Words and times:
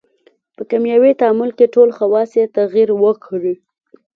په 0.55 0.61
کیمیاوي 0.69 1.11
تعامل 1.21 1.49
کې 1.57 1.71
ټول 1.75 1.89
خواص 1.97 2.29
یې 2.39 2.45
تغیر 2.57 2.89
وکړي. 3.03 3.53